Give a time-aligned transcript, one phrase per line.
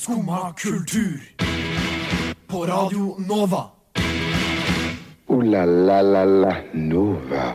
[0.00, 1.20] Skumma kultur.
[2.46, 3.64] På Radio Nova.
[5.26, 7.54] O-la-la-la-la Nova.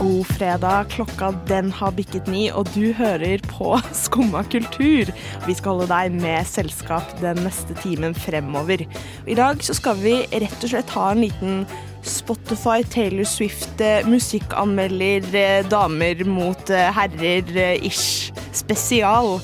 [0.00, 0.84] God fredag.
[0.90, 5.12] Klokka den har bikket ni, og du hører på Skumma kultur.
[5.46, 8.86] Vi skal holde deg med selskap den neste timen fremover.
[9.28, 11.66] I dag så skal vi rett og slett ha en liten
[12.00, 19.40] Spotify, Taylor Swift, eh, musikkanmelder, eh, damer mot eh, herrer-ish spesial.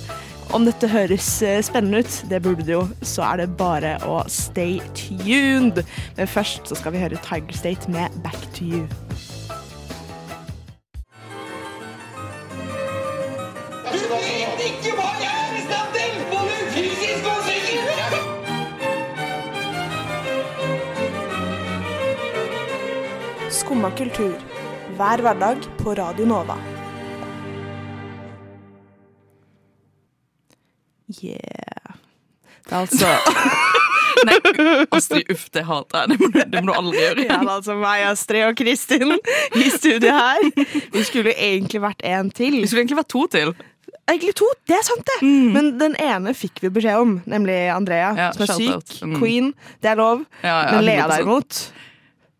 [0.51, 4.25] Om dette høres eh, spennende ut, det burde det jo, så er det bare å
[4.27, 5.79] stay tuned.
[6.17, 8.83] Men først så skal vi høre Tiger State med Back to You.
[13.91, 16.13] Du vet ikke hva jeg er i stand til!
[16.33, 18.19] Både fysisk og psykisk!
[23.61, 24.35] Skumma kultur.
[24.99, 26.80] Hver hverdag på Radio Nova.
[31.23, 31.97] Yeah.
[32.67, 33.11] Det er altså
[34.27, 34.35] Nei,
[34.93, 36.09] Astrid, uff, det hater jeg.
[36.11, 37.19] Det må, du- det må du aldri gjøre.
[37.23, 37.31] igjen.
[37.31, 39.15] Ja, det er altså meg, Astrid og Kristin
[39.57, 40.49] i studio her.
[40.93, 42.59] Vi skulle egentlig vært en til.
[42.61, 43.55] Vi skulle egentlig vært to til.
[44.11, 45.19] Egentlig to, det er sant det.
[45.55, 48.97] Men den ene fikk vi beskjed om, nemlig Andrea, Ja, som er syk.
[49.07, 49.17] Mm.
[49.23, 50.25] Queen, det er lov.
[50.43, 51.61] Ja, ja, Men Lea derimot,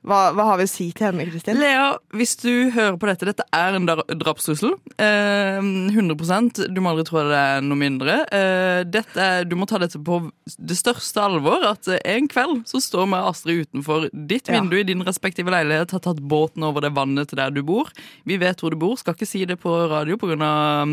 [0.07, 1.59] hva, hva har vi å si til henne, Kristin?
[1.61, 4.73] Lea, hvis du hører på dette, dette er en dra- drapstrussel.
[4.99, 5.61] Eh,
[5.93, 8.15] 100% Du må aldri tro det er noe mindre.
[8.33, 11.63] Eh, dette, er- du må ta dette på det største alvor.
[11.71, 14.61] At en kveld så står vi og Astrid utenfor ditt Ja.
[14.61, 17.91] vindu i din respektive leilighet, har tatt båten over det vannet til der du bor.
[18.27, 20.31] Vi vet hvor du bor, skal ikke si det på radio pga.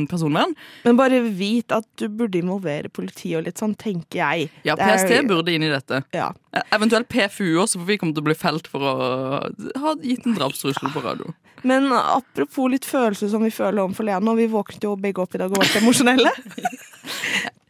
[0.10, 0.54] personvern.
[0.84, 4.50] Men bare vit at du burde involvere politiet og litt sånn, tenker jeg.
[4.66, 6.04] Ja, er- PST burde inn i dette.
[6.14, 6.32] Ja.
[6.54, 10.26] Eh, Eventuelt PFU også, for vi kommer til å bli felt for å ha gitt
[10.28, 11.34] en drapstrussel på radio.
[11.68, 14.36] Men apropos litt følelser som vi føler overfor lene nå.
[14.38, 16.34] Vi våknet jo begge opp i dag og var så emosjonelle.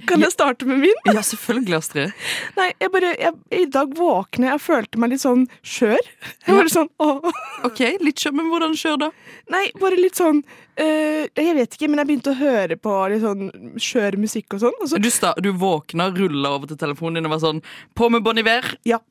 [0.07, 0.99] Kan jeg starte med min?
[1.09, 2.13] Ja, selvfølgelig, Astrid.
[2.55, 5.99] Nei, jeg bare, jeg, I dag våkner jeg og følte meg litt sånn skjør.
[6.45, 7.27] Jeg var sånn, åh.
[7.67, 9.09] Ok, litt skjør, men hvordan skjør, da?
[9.51, 13.25] Nei, bare litt sånn øh, Jeg vet ikke, men jeg begynte å høre på litt
[13.25, 13.49] sånn
[13.83, 14.79] skjør musikk og sånn.
[14.79, 17.63] Og så, Du, sta, du våkna, rulla over til telefonen din og var sånn
[17.97, 18.77] På med Bon Iver!
[18.87, 19.01] ja,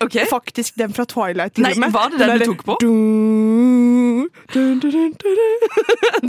[0.00, 1.58] Ok, faktisk den fra Twilight.
[1.60, 1.90] Nei, med.
[1.92, 2.76] var det den du tok på?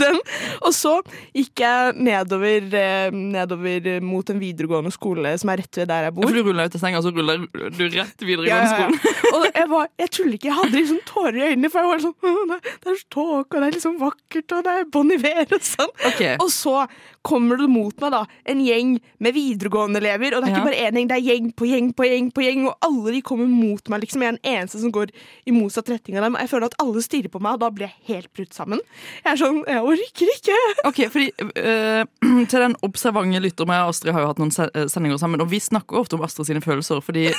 [0.02, 0.18] Den.
[0.64, 0.92] Og så
[1.36, 6.14] gikk jeg nedover, eh, nedover mot en videregående skole som er rett ved der jeg
[6.16, 6.26] bor.
[6.28, 8.68] For du rulla ut av senga, og så rulla du rett videregående skole Ja, ja,
[8.72, 8.98] skolen.
[9.02, 9.32] ja.
[9.36, 11.98] Og jeg, var, jeg tuller ikke, jeg hadde liksom tårer i øynene, for jeg var
[12.06, 12.16] sånn
[12.52, 15.64] Det er- så tåke, og det er liksom vakkert, og det er Bon Iver og
[15.66, 15.92] sånn.
[16.12, 16.34] Okay.
[16.42, 16.74] Og så
[17.22, 20.34] kommer det mot meg, da, en gjeng med videregående-elever.
[20.36, 20.56] Og det er Ja.
[20.56, 23.12] ikke bare én gjeng, det er gjeng på gjeng på gjeng, på gjeng, og alle
[23.12, 24.00] de kommer mot meg.
[24.02, 25.10] liksom Jeg er den eneste som går
[25.46, 26.36] i motsatt retning av dem.
[26.40, 28.80] Jeg føler at alle stirrer på meg, og da blir jeg helt brutt sammen.
[29.24, 30.58] Jeg er sånn Jeg orker ikke!
[30.84, 32.04] Ok, fordi øh,
[32.50, 35.58] Til den observante lytter med Astrid har jo hatt noen øh, sendinger sammen, og vi
[35.60, 37.30] snakker ofte om Astrid sine følelser, fordi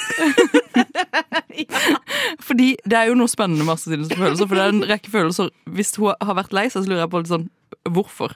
[2.43, 5.11] Fordi det er jo noe spennende med Astrid sine følelser, for det er en rekke
[5.13, 7.49] følelser Hvis hun har vært lei seg, så lurer jeg på litt sånn
[7.89, 8.35] Hvorfor?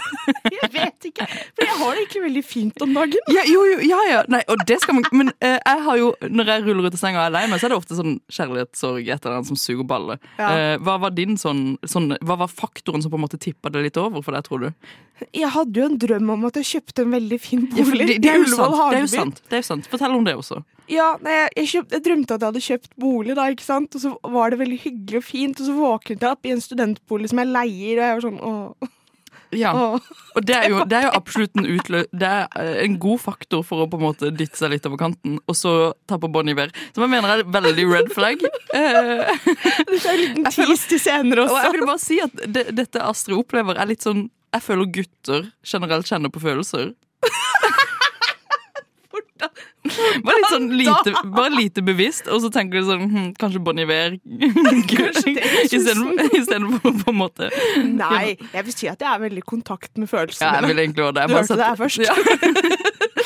[0.52, 1.26] Jeg vet ikke.
[1.26, 3.30] For jeg har det egentlig veldig fint om dagen.
[3.34, 4.20] Ja, jo, jo, ja, ja.
[4.30, 7.00] Nei, og det skal man Men eh, jeg har jo Når jeg ruller ut av
[7.00, 9.86] senga og er lei meg, så er det ofte sånn kjærlighetssorg etter den som suger
[9.88, 10.20] baller.
[10.38, 10.50] Ja.
[10.52, 13.82] Eh, hva var din sånn, sånn Hva var faktoren som på en måte tippa det
[13.88, 14.92] litt over for deg, tror du?
[15.30, 18.16] Jeg hadde jo en drøm om at jeg kjøpte en veldig fin Ja, bolig det,
[18.24, 19.42] det, er jo sant, det er jo sant.
[19.48, 19.90] Det er jo sant.
[19.90, 20.62] Fortell om det også.
[20.90, 23.94] Ja, nei, jeg, kjøpt, jeg drømte at jeg hadde kjøpt bolig, da, ikke sant?
[23.96, 25.62] og så var det veldig hyggelig og fint.
[25.62, 28.42] Og så våknet jeg opp i en studentbolig som jeg leier, og jeg var sånn
[28.42, 28.90] åh.
[29.52, 29.72] Ja.
[30.32, 32.02] Og det er jo, det er jo absolutt en utlø...
[32.08, 35.00] Det er eh, en god faktor for å på en måte dytte seg litt over
[35.00, 35.72] kanten, og så
[36.08, 36.72] ta på Bon Iver.
[36.96, 38.42] Som jeg mener er veldig red flag.
[38.72, 39.28] Eh,
[39.90, 43.02] Det er en liten tease til senere Og jeg vil bare si at det, dette
[43.04, 44.22] Astrid opplever, er litt sånn
[44.54, 46.94] Jeg føler gutter generelt kjenner på følelser.
[50.26, 53.78] Bare litt sånn lite, bare lite bevisst, og så tenker du sånn hm, Kanskje Bon
[53.82, 55.18] Iver er
[55.66, 57.50] Istedenfor på en måte
[57.82, 60.78] Nei, jeg vil si at jeg er veldig i kontakt med Ja, følelsene jeg vil
[60.84, 61.26] egentlig også det.
[61.28, 61.98] Du hørte det her først.
[62.06, 62.14] Ja.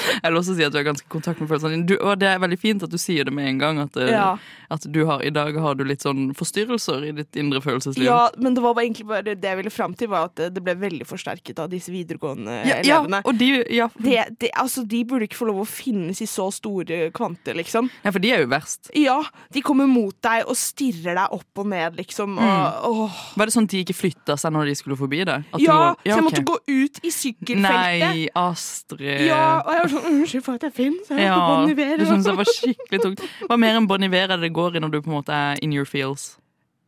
[0.23, 1.99] Jeg vil også si at du har ganske kontakt med følelsene dine.
[2.03, 3.79] Og det er veldig fint at du sier det med en gang.
[3.87, 4.37] At, eh, Ja.
[4.71, 8.05] at du har, i dag har du litt sånn forstyrrelser i ditt indre følelsesliv.
[8.09, 10.63] Ja, men det var bare egentlig bare det jeg ville fram til, var at det-
[10.67, 13.21] ble veldig forsterket av disse videregående ja, ja, elevene.
[13.25, 16.49] og de, ja, Det, det, altså, de burde ikke få lov å finnes i så
[16.53, 17.91] store kvanter, liksom.
[18.05, 18.91] ja, for de er jo verst.
[18.95, 19.23] Ja,
[19.53, 22.37] de kommer mot deg og stirrer deg opp og ned, liksom.
[22.39, 23.37] Og, mm.
[23.37, 25.45] Var det sånn at de ikke flytta seg når de skulle forbi deg?
[25.53, 26.25] ja, du Ja, var- så jeg okay.
[26.27, 28.01] måtte gå ut i sykkelfeltet.
[28.01, 29.27] Nei, Astrid.
[29.27, 31.11] Ja, og jeg var sånn Unnskyld for at jeg finnes.
[31.11, 31.97] Jeg Ja, på Bon Iver.
[32.01, 33.23] du synes det var skikkelig tungt.
[33.49, 35.33] Hva mer enn Bon Iver er det det går i når du på en måte
[35.33, 36.37] er in your feels?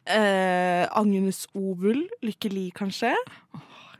[0.08, 2.06] Eh, Agnes Ovul.
[2.24, 3.14] Lykke Li, kanskje?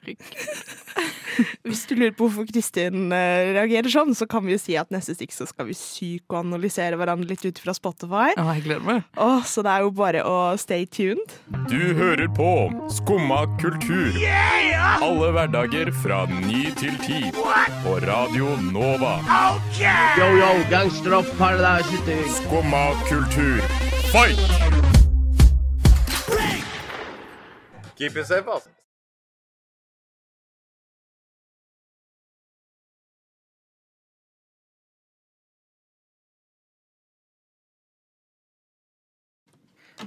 [1.69, 4.91] Hvis du lurer på hvorfor Kristin eh, reagerer sånn, så kan vi jo si at
[4.95, 8.33] neste stikk så skal vi psykoanalysere hverandre litt ut fra Spotify.
[8.35, 9.05] Å, jeg gleder meg.
[9.21, 11.37] Å, så det er jo bare å stay tuned.
[11.71, 12.51] Du hører på
[12.93, 14.17] Skumma kultur.
[15.05, 17.21] Alle hverdager fra ny til ti.
[17.85, 19.19] På Radio Nova.
[20.19, 22.03] Yo, yo, gangsteropp, paradise.
[22.41, 23.63] Skumma kultur,
[24.13, 24.41] fight!
[27.99, 28.69] Keep it safe, ass.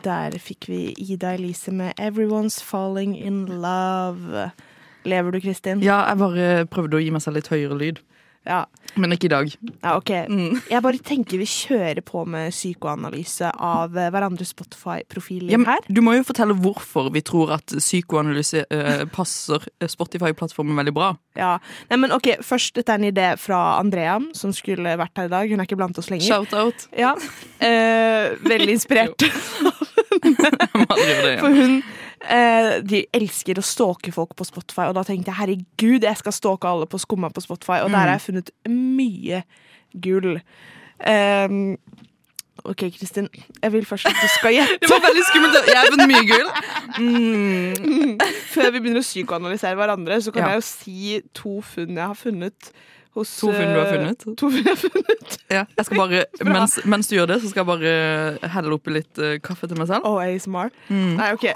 [0.03, 4.49] Der fikk vi Ida Elise med 'Everyone's Falling In Love'.
[5.03, 5.81] Lever du, Kristin?
[5.83, 8.01] Ja, jeg bare prøvde å gi meg selv litt høyere lyd.
[8.47, 8.63] Ja.
[8.97, 9.51] Men ikke i dag.
[9.83, 10.09] ja, ok.
[10.73, 15.85] Jeg bare tenker vi kjører på med psykoanalyse av eh, hverandres Spotify-profiler Ja, her.
[15.87, 21.11] du må jo fortelle hvorfor vi tror at psykoanalyse uh, passer Spotify-plattformen veldig bra.
[21.37, 21.53] Ja.
[21.91, 25.33] Nei, men ok, Først, dette er en idé fra Andrea, som skulle vært her i
[25.35, 25.51] dag.
[25.53, 26.27] Hun er ikke blant oss lenger.
[26.27, 26.87] Shout-out.
[26.97, 27.13] Ja.
[27.61, 29.27] Uh, veldig inspirert.
[30.21, 31.83] For hun eh,
[32.85, 36.69] de elsker å stalke folk på Spotify, og da tenkte jeg herregud, jeg skal stalke
[36.69, 39.41] alle på Skumma på Spotify, og der har jeg funnet mye
[40.03, 40.37] gull.
[41.01, 41.77] Um,
[42.63, 43.25] OK, Kristin.
[43.63, 45.55] Jeg vil først at du skal Det var veldig skummelt.
[45.65, 46.49] Jeg har fått mye gull.
[47.01, 48.19] Mm.
[48.53, 50.49] Før vi begynner å psykoanalysere hverandre, så kan Ja.
[50.53, 52.71] jeg jo si to funn jeg har funnet.
[53.15, 54.37] Hos, To funn du har eh, funnet?
[54.37, 55.37] To funn jeg har funnet.
[55.51, 58.93] Ja, jeg skal bare, mens, mens du gjør det, så skal jeg bare helle oppi
[58.93, 60.05] litt eh, kaffe til meg selv.
[60.05, 60.69] Oh, ASMR.
[60.87, 61.17] Mm.
[61.17, 61.49] Nei, OK.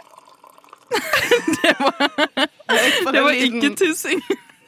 [3.16, 4.22] Det var ikke tissing.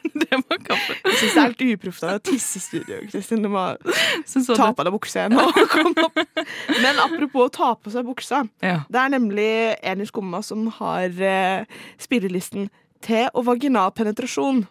[0.20, 0.94] Det var kaffe.
[1.04, 3.44] Jeg syns det er helt uproft av deg å tisse i studio, Kristin.
[3.44, 3.64] Du må
[4.28, 5.36] Syns ta på deg buksa igjen.
[6.84, 8.44] Men apropos å ta på seg buksa.
[8.64, 8.80] Ja.
[8.88, 9.50] Det er nemlig
[9.82, 12.70] en i Skumma som har eh, spillelisten
[13.04, 14.64] Te og vaginal penetrasjon.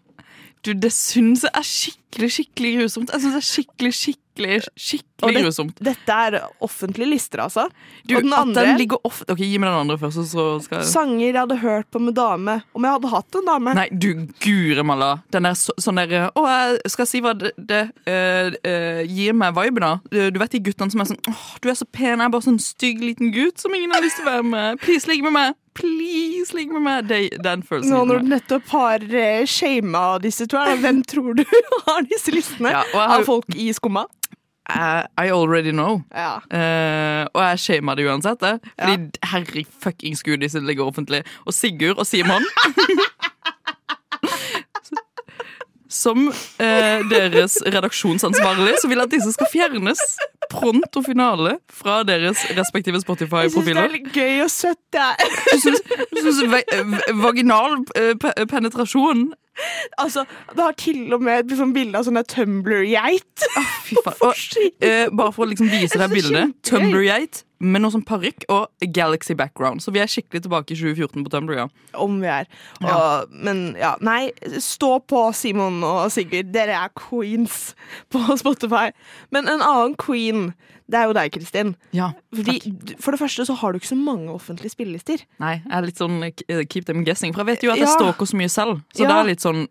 [0.66, 3.14] Du, det syns jeg er skikkelig, skikkelig grusomt.
[3.14, 7.68] Jeg syns det er skikkelig, skikkelig, skikkelig, Og det- Dette er offentlige lister, altså.
[8.06, 9.24] Du, og den andre den ligger off...
[9.28, 12.14] Ok, Gi meg den andre først, så skal jeg Sanger jeg hadde hørt på med
[12.14, 12.60] dame.
[12.78, 13.74] Om jeg hadde hatt en dame.
[13.80, 15.24] Nei, du guri malla.
[15.34, 19.34] Den der så, sånn der Å, jeg skal si hva det, det uh, uh, gir
[19.34, 20.04] meg viben av.
[20.12, 22.46] Du vet de guttene som er sånn Åh, du er så pen, jeg er bare
[22.46, 24.84] sånn stygg liten gutt som ingen har lyst til å være med.
[24.86, 25.58] Please, ligg med meg.
[25.78, 27.08] Please, ligg med meg.
[27.10, 27.94] Det, den følelsen.
[27.94, 31.44] Nå når du nettopp har uh, shama disse to, hvem tror du
[31.88, 32.74] har disse listene?
[32.78, 34.06] Ja, har Av folk i Skumma?
[34.70, 36.02] I, I already know.
[36.12, 36.38] Ja.
[36.52, 38.42] Uh, og jeg shamer det uansett.
[38.44, 38.60] Det.
[38.80, 41.24] Fordi herre fuckings gud, disse ligger offentlig.
[41.46, 42.44] Og Sigurd og Simon
[45.98, 46.28] Som
[46.62, 50.02] eh, deres redaksjonsansvarlig så vil at disse skal fjernes
[50.52, 53.50] pronto finale fra deres respektive Spotify-profiler.
[53.50, 54.86] Jeg syns det er litt gøy og søtt.
[54.94, 55.34] Jeg.
[55.48, 55.82] Du syns,
[56.14, 56.40] du syns
[57.26, 59.28] vaginal eh, penetrasjon
[59.98, 60.22] Altså,
[60.54, 63.46] det har til og med liksom, bilde av sånne Tumbler-geit.
[63.88, 64.20] Fy faen.
[64.28, 64.42] Og,
[64.86, 66.54] eh, bare for å liksom vise deg Det bildet.
[66.70, 67.26] kjempegøy.
[67.60, 69.82] Med noe som parykk og Galaxy background.
[69.82, 71.58] Så vi er skikkelig tilbake i 2014 på Tumblr.
[71.58, 71.68] ja
[71.98, 72.50] Om vi er.
[72.84, 74.30] Og, Men ja, nei,
[74.62, 76.54] stå på, Simon og Sigurd.
[76.54, 77.74] Dere er queens
[78.14, 78.92] på Spotify.
[79.34, 80.52] Men en annen queen,
[80.90, 81.76] det er jo deg, Kristin.
[81.92, 82.60] Ja, Fordi,
[83.00, 85.24] for det første så har du ikke så mange offentlige spillelister.
[85.40, 87.34] Nei, jeg er litt sånn eh, keep them guessing.
[87.34, 87.96] For jeg vet jo at jeg Ja.
[87.98, 88.82] stalker så mye selv.
[88.96, 89.08] Så Ja.
[89.08, 89.68] det er litt sånn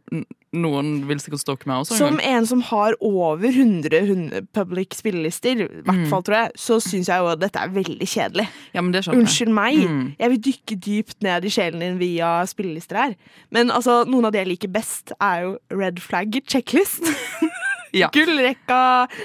[0.56, 1.92] Noen vil sikkert stalke meg også.
[1.92, 2.26] en Som gang.
[2.38, 5.82] en som har over 100, 100 public spillelister, i Mm.
[5.84, 8.48] hvert fall, tror jeg, så syns jeg jo at dette er veldig kjedelig.
[8.72, 9.26] Ja, men det skjønner jeg.
[9.26, 9.74] Unnskyld meg.
[9.86, 10.16] Mm.
[10.18, 13.16] Jeg vil dykke dypt ned i sjelen din via spillelister her.
[13.50, 17.02] Men altså, noen av de jeg liker best, er jo Red Flag Checklist.
[17.96, 18.10] Ja.
[18.14, 18.80] Gullrekka,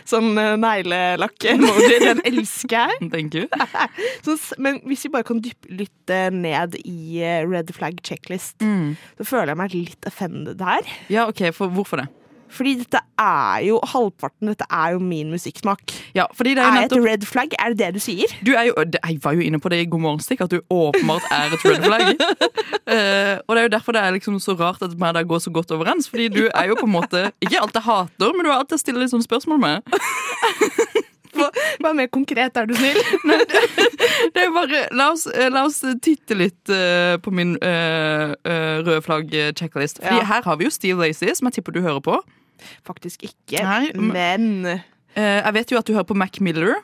[0.08, 1.98] sånn uh, neglelakk-emoji.
[2.08, 3.10] Den elsker jeg.
[3.14, 3.48] Thank you.
[4.26, 8.58] Så, men hvis vi bare kan dyppe litt eh, ned i eh, Red Flag Checklist,
[8.62, 8.96] Mm.
[9.18, 10.86] så føler jeg meg litt offended her.
[11.12, 12.08] Ja, ok, for Hvorfor det?
[12.52, 15.94] Fordi dette er jo halvparten dette er jo min musikksmak.
[16.16, 17.54] Ja, det er Er jeg et red flag?
[17.60, 18.28] Er det det du sier?
[18.46, 21.24] du er jo, Jeg var jo inne på det i God morgenstikk, at du åpenbart
[21.32, 22.02] er et red flag.
[22.02, 25.52] uh, og det er jo derfor det er liksom så rart at og går så
[25.52, 26.10] godt overens.
[26.10, 28.78] Fordi du er jo på en måte Ikke alt jeg hater, men du er alltid
[28.78, 29.82] stiller litt sånne spørsmål med.
[31.82, 32.98] Vær mer konkret, er du snill.
[34.36, 38.34] Det er bare, la oss, la oss titte litt uh, på min uh,
[38.86, 40.02] røde flagg-checklist.
[40.04, 40.28] Fordi Ja.
[40.36, 42.20] her har vi jo Steve Lacey, som jeg tipper du hører på.
[42.88, 44.82] Faktisk ikke, Nei, men-
[45.16, 46.76] Eh, jeg vet jo at du hører på Mac Miller.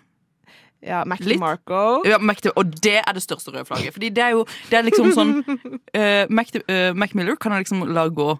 [0.84, 1.40] ja, Mac Litt.
[1.40, 2.04] Marco.
[2.06, 3.94] Ja, Mac, og det er det største røde flagget.
[3.94, 5.32] Fordi det er jo det er liksom sånn
[5.94, 8.38] eh, Mac, eh, Mac Miller kan jeg liksom la gå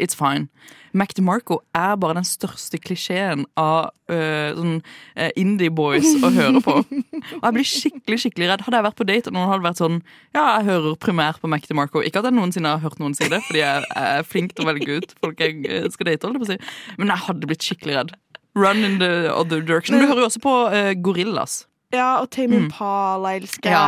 [0.00, 0.48] it's fine.
[0.92, 6.74] Mac DeMarco er bare den største klisjeen av uh, sånn uh, indie-boys å høre på.
[6.80, 8.64] Og jeg blir skikkelig skikkelig redd.
[8.66, 10.00] Hadde jeg vært på date og noen hadde vært sånn
[10.34, 12.02] Ja, jeg hører primært på Mac DeMarco.
[12.02, 14.70] Ikke at jeg noensinne har hørt noen si det, fordi jeg er flink til å
[14.72, 16.94] velge ut folk jeg øh, skal date, holdt jeg på å si.
[16.98, 18.14] Men jeg hadde blitt skikkelig redd.
[18.58, 20.00] Run in the other direction.
[20.02, 21.60] Du hører jo også på uh, Gorillas.
[21.94, 22.64] Ja, og Tame Mm.
[22.66, 23.86] Impala elsker Ja.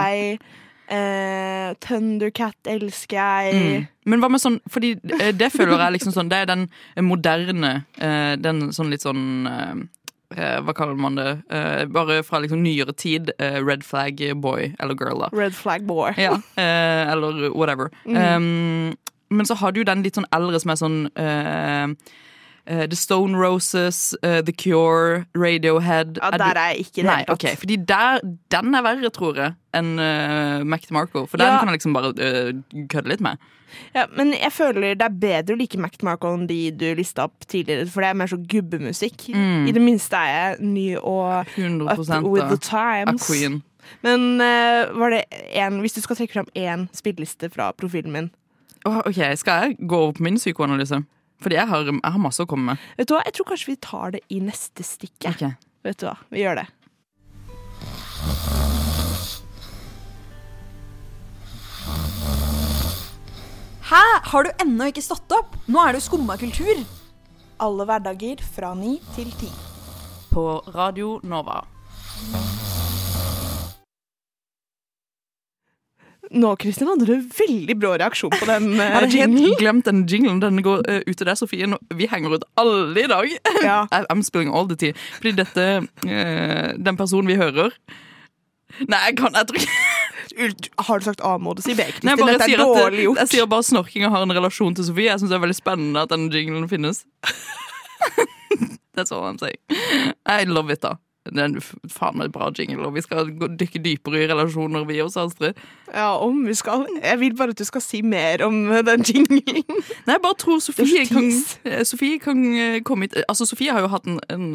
[0.93, 3.55] Eh, Thundercat elsker jeg.
[3.57, 3.87] Mm.
[4.13, 6.65] Men hva med sånn Fordi eh, det føler jeg liksom sånn Det er den
[7.07, 7.71] moderne
[8.03, 9.77] eh, Den sånn litt sånn eh,
[10.37, 11.29] eh, Hva kaller man det?
[11.55, 13.31] Eh, Bare fra liksom nyere tid.
[13.39, 15.31] eh, Red flag boy eller girl, da.
[15.33, 16.13] Red Flag Boy.
[16.21, 17.89] Ja, eh, eller whatever.
[18.05, 18.93] Um,
[19.33, 20.99] men så har du jo den litt sånn eldre som er sånn
[22.67, 26.19] eh, The Stone Roses, uh, The Cure, Radiohead.
[26.21, 27.59] Ja, Er der er jeg ikke i det hele tatt.
[27.59, 31.27] fordi der, den er verre, tror jeg, enn uh, Mac DeMarco.
[31.27, 31.59] For den Ja.
[31.59, 33.37] kan jeg liksom bare uh, kødde litt med.
[33.95, 37.25] Ja, men jeg føler det er bedre å like Mac DeMarco enn de du lista
[37.25, 39.31] opp tidligere, for det er mer så gubbemusikk.
[39.33, 39.67] Mm.
[39.69, 43.27] I det minste er jeg ny og 100 up with the a times.
[43.27, 43.63] queen.
[44.03, 45.25] Men eh, var det
[45.59, 48.31] en, hvis du skal trekke fram én spilleliste fra profilen min
[48.87, 51.03] Åh, ok, Skal jeg gå over på min psykoanalyse?
[51.43, 52.87] Fordi jeg har, jeg har masse å komme med.
[52.99, 55.19] Vet du hva, Jeg tror kanskje vi tar det i neste stikk.
[55.33, 55.57] Okay.
[55.83, 56.69] Vet du hva, Vi gjør det.
[63.93, 64.03] Hæ?
[64.31, 65.59] Har du ennå ikke stått opp?
[65.69, 66.85] Nå er det jo skumma kultur.
[67.63, 69.51] Alle hverdager fra ni til ti.
[70.33, 71.61] På Radio Nova.
[76.33, 79.57] Nå Kristin, hadde du veldig brå reaksjon på den Jeg uh, hadde helt jinglen.
[79.61, 80.41] glemt den jinglen.
[80.43, 81.69] Den går uh, ut der, Sofie.
[81.95, 83.37] Vi henger ut alle i dag.
[83.63, 83.85] Ja.
[84.11, 84.95] I'm spilling all the tea.
[85.19, 85.67] Fordi dette
[86.07, 87.71] uh, Den personen vi hører
[88.89, 92.09] Nei, jeg kan jeg tror ikke Har du sagt A-måte, si B, Kristin.
[92.09, 93.19] Nei, jeg Dette er dårlig gjort.
[93.21, 95.11] Jeg sier bare snorkinga har en relasjon til Sofie.
[95.11, 97.05] Jeg syns det er veldig spennende at den jinglen finnes.
[98.97, 99.61] That's all I'm saying.
[100.25, 100.97] I love it, da.
[101.23, 104.99] Det er en faen meg bra jingle, og vi skal dykke dypere i relasjoner, vi
[105.05, 105.61] også, Astrid.
[105.93, 106.83] Ja, om vi skal.
[106.99, 109.63] Jeg vil bare at du skal si mer om eh, den jinglen.
[110.07, 111.29] Nei, jeg bare tror Sofie kan,
[111.69, 114.49] eh, Sofie kan eh, komme hit Altså, Sofie har jo hatt en, en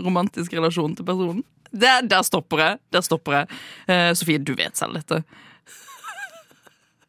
[0.00, 1.44] romantisk relasjon til personen.
[1.74, 2.78] Der, der stopper jeg.
[2.92, 3.46] Der stopper jeg.
[3.90, 5.22] Uh, Sofie, du vet selv dette.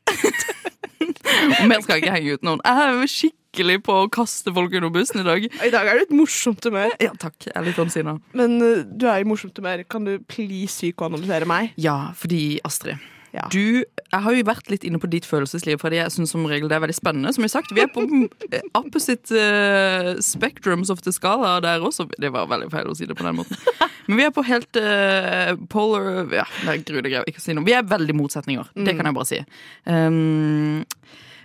[1.62, 2.62] Og mer skal jeg ikke henge ut noen.
[2.66, 3.45] Jeg er skikkelig
[3.86, 5.46] på å kaste folk under bussen i dag.
[5.46, 6.92] I dag er du et morsomt humør.
[7.00, 7.38] Ja, takk.
[7.46, 8.22] Jeg er litt sånn.
[8.34, 9.84] Men eh, du er i morsomt humør.
[9.88, 11.74] Kan du please psykoanalysere meg?
[11.78, 12.98] Ja, fordi Astrid
[13.36, 13.50] Ja.
[13.52, 16.70] Du, jeg har jo vært litt inne på ditt følelsesliv, fordi jeg syns som regel
[16.72, 17.34] det er veldig spennende.
[17.36, 18.06] Som jeg har sagt, Vi er på
[18.48, 22.08] eh, opposite uh, spectrums of the skala der også.
[22.16, 23.60] Det var veldig feil å si det på den måten.
[24.08, 27.68] Men vi er på helt uh, polar Ja, det er gruelig ikke å si noe.
[27.68, 28.72] Vi er veldig motsetninger.
[28.76, 29.44] Det kan jeg bare si.
[29.84, 30.86] Um,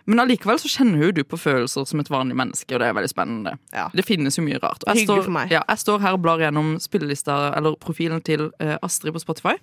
[0.08, 2.96] men allikevel så kjenner jo du på følelser som et vanlig menneske, og det er
[2.96, 3.56] veldig spennende.
[3.74, 3.88] Ja.
[3.94, 4.84] Det finnes jo mye rart.
[4.88, 5.28] Jeg står.
[5.52, 9.56] Ja, jeg står her og blar gjennom spillelista, eller profilen til uh, Astrid på Spotify.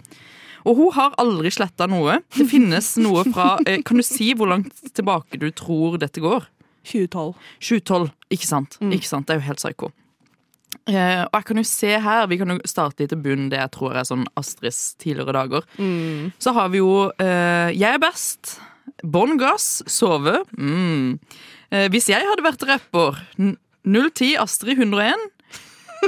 [0.67, 2.19] Og hun har aldri sletta noe.
[2.35, 6.47] Det finnes noe fra uh, Kan du si hvor langt tilbake du tror dette går?
[6.87, 7.33] 2012.
[7.59, 8.77] 2012, Ikke sant?
[8.81, 9.27] Ikke sant?
[9.27, 9.91] Det er jo helt psyko.
[10.87, 13.59] Uh, og jeg kan jo se her, Vi kan jo starte litt til bunnen det
[13.59, 15.67] jeg tror er sånn Astrids tidligere dager.
[16.39, 18.57] Så har vi jo eh, Jeg er best.
[19.03, 19.81] Bånn gass.
[19.87, 20.41] Sove.
[20.57, 21.17] Mm.
[21.71, 23.19] Eh, hvis jeg hadde vært rapper.
[23.37, 25.27] 010 Astrid 101.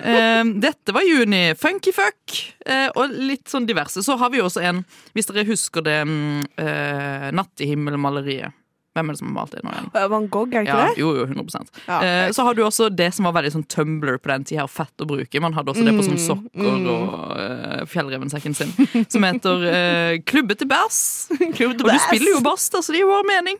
[0.04, 1.56] Eh, dette var juni.
[1.60, 2.38] Funky fuck.
[2.66, 4.04] Eh, og litt sånn diverse.
[4.06, 4.84] Så har vi jo også en,
[5.18, 8.56] hvis dere husker det mm, eh, Natt i himmel-maleriet.
[8.98, 9.90] Hvem er det som har malt det nå igjen?
[9.96, 11.02] Eh, Van Gogh, er det ikke Ja, det?
[11.02, 14.18] jo, jo, 100 Ja, eh, Så har du også det som var veldig sånn Tumblr
[14.18, 15.42] på den tida, og fett å bruke.
[15.44, 17.49] Man hadde også det på sånn sokker og uh,
[17.88, 18.74] fjellrevensekken sin,
[19.08, 21.30] som heter uh, Klubbe til bass.
[21.40, 23.60] Og du spiller jo bass, da, så det gir jo bare mening.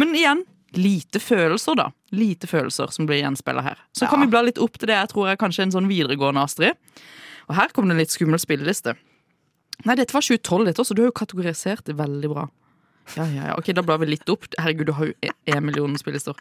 [0.00, 0.44] Men igjen,
[0.74, 1.88] lite følelser, da.
[2.14, 3.80] Lite følelser som blir gjenspeila her.
[3.96, 6.44] Så kan vi bla litt opp til det jeg tror er kanskje en sånn videregående
[6.44, 6.78] Astrid.
[7.48, 8.96] Og her kom det en litt skummel spilleliste.
[9.84, 10.96] Nei, dette var 2012, dette også.
[10.96, 12.46] Du har jo kategorisert det veldig bra.
[13.18, 13.56] Ja, ja, ja.
[13.58, 14.46] Ok, Da blar vi litt opp.
[14.56, 16.38] Herregud, du har jo én million spillelister.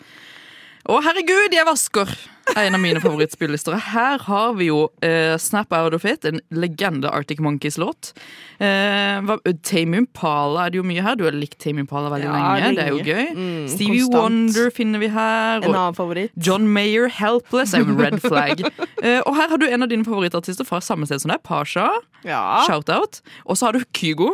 [0.83, 2.09] Å, herregud, jeg vasker!
[2.53, 3.75] er en av mine favorittspillister.
[3.93, 8.11] Her har vi jo eh, Snap Out of It, en legende Arctic Monkeys-låt.
[8.59, 9.31] Eh,
[9.63, 11.15] Tame Impala er det jo mye her.
[11.19, 12.73] Du har likt Tame Impala veldig Ja, lenge.
[12.75, 13.23] Det er jo gøy.
[13.31, 14.19] Mm, Stevie konstant.
[14.19, 15.63] Wonder finner vi her.
[15.63, 16.35] En annen favoritt.
[16.35, 18.63] John Mayer, Helpless, er jo red flag.
[19.03, 21.89] Eh, og her har du en av dine favorittartister fra samme sted som deg, Pasha.
[22.23, 22.61] Ja.
[22.63, 23.19] Shout-out.
[23.43, 24.29] Og så har du Kygo.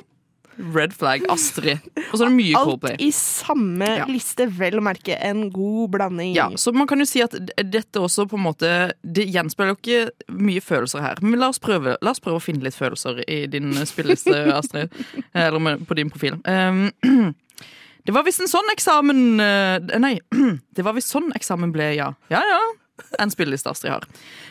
[0.75, 1.23] Red flag.
[1.31, 1.79] Astrid.
[2.09, 2.95] Og så er det mye Alt Coldplay.
[2.99, 4.05] i samme Ja.
[4.09, 5.15] liste, vel å merke.
[5.23, 6.33] En god blanding.
[6.35, 9.79] Ja, så man kan jo si at dette også på en måte Det gjenspeiler jo
[9.79, 11.15] ikke mye følelser her.
[11.21, 14.89] Men la oss prøve, la oss prøve å finne litt følelser i din spilleliste, Astrid.
[15.33, 16.39] Eller på din profil.
[16.45, 16.91] Um,
[18.05, 20.15] Det var visst en sånn eksamen eh, Nei,
[20.75, 22.07] det var visst sånn eksamen ble, ja.
[22.31, 22.59] Ja ja.
[23.19, 24.07] En spilleliste Astrid har.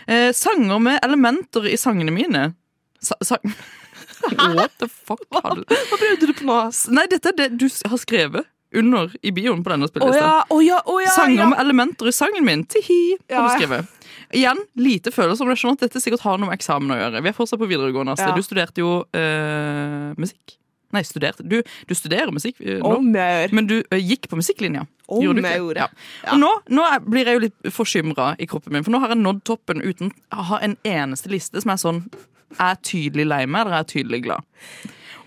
[0.07, 2.55] Eh, sanger med elementer i sangene mine.
[3.03, 3.43] Sa sang
[4.59, 5.25] What the fuck?
[5.33, 6.61] Hva, Hva prøvde du på nå?
[6.95, 10.33] Nei, dette er det du har skrevet under i bioen på denne Å Oh, ja,
[10.53, 11.13] oh, ja, oh ja.
[11.17, 12.67] Sanger med elementer i sangen min.
[12.69, 13.89] Tihi, har du skrevet.
[14.37, 15.47] Igjen, lite følelser.
[15.47, 17.25] Men jeg skjønner at dette sikkert har noe med eksamen å gjøre.
[17.25, 18.17] Vi er fortsatt på videregående.
[18.21, 18.35] Ja.
[18.37, 20.59] Du studerte jo øh, musikk.
[20.93, 21.45] Nei, studerte.
[21.45, 22.95] Du, du studerer musikk øh, nå.
[23.01, 23.11] Om.
[23.57, 24.87] Men du øh, gikk på musikklinja.
[25.09, 25.89] Om Gjorde jeg gjorde.
[25.89, 26.33] Ja.
[26.35, 29.21] Og nå, nå blir jeg jo litt forskymra i kroppen min, for nå har jeg
[29.23, 32.03] nådd toppen uten å ha en eneste liste som er sånn
[32.57, 34.41] Er tydelig lei meg, eller er tydelig glad?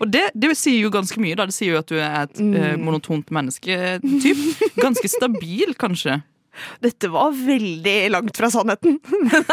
[0.02, 1.36] Og det, det sier jo ganske mye.
[1.38, 2.82] da Det sier jo at du er et eh, Mm.
[2.82, 4.40] monotont mennesketyp.
[4.82, 6.16] Ganske stabil, kanskje.
[6.82, 8.98] Dette var veldig langt fra sannheten.